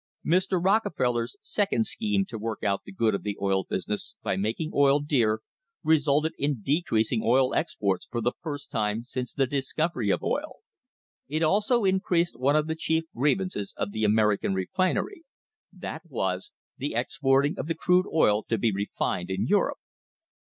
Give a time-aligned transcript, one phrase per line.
[0.25, 0.59] Mr.
[0.59, 4.99] Rockefeller's second scheme to work out the good of the oil business by making oil
[4.99, 5.41] dear
[5.83, 10.61] resulted in decreasing oil exports for the first time since the discovery of oil.*
[11.27, 15.21] It also increased one of the chief grievances of the American re finery
[15.71, 19.77] that was, the exporting of the crude oil to be refined in Europe.